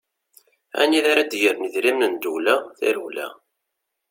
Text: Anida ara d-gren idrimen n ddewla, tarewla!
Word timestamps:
Anida 0.81 1.07
ara 1.11 1.23
d-gren 1.31 1.65
idrimen 1.67 2.11
n 2.15 2.15
ddewla, 2.17 2.55
tarewla! 2.77 3.27